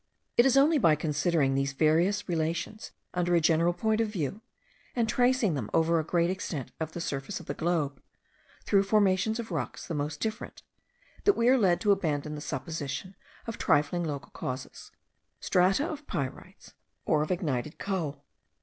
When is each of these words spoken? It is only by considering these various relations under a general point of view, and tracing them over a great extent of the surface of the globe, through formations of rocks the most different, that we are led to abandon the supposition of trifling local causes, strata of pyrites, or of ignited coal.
It 0.35 0.47
is 0.47 0.57
only 0.57 0.79
by 0.79 0.95
considering 0.95 1.53
these 1.53 1.73
various 1.73 2.27
relations 2.27 2.89
under 3.13 3.35
a 3.35 3.39
general 3.39 3.71
point 3.71 4.01
of 4.01 4.07
view, 4.07 4.41
and 4.95 5.07
tracing 5.07 5.53
them 5.53 5.69
over 5.75 5.99
a 5.99 6.03
great 6.03 6.31
extent 6.31 6.71
of 6.79 6.93
the 6.93 6.99
surface 6.99 7.39
of 7.39 7.45
the 7.45 7.53
globe, 7.53 8.01
through 8.65 8.81
formations 8.81 9.39
of 9.39 9.51
rocks 9.51 9.85
the 9.85 9.93
most 9.93 10.19
different, 10.19 10.63
that 11.25 11.37
we 11.37 11.47
are 11.49 11.55
led 11.55 11.79
to 11.81 11.91
abandon 11.91 12.33
the 12.33 12.41
supposition 12.41 13.15
of 13.45 13.59
trifling 13.59 14.03
local 14.03 14.31
causes, 14.31 14.91
strata 15.39 15.87
of 15.87 16.07
pyrites, 16.07 16.73
or 17.05 17.21
of 17.21 17.29
ignited 17.29 17.77
coal. 17.77 18.23